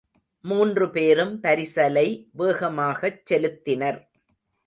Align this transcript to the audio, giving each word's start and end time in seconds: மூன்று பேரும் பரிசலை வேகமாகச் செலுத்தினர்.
மூன்று 0.43 0.89
பேரும் 0.91 1.33
பரிசலை 1.43 2.07
வேகமாகச் 2.37 3.21
செலுத்தினர். 3.29 3.99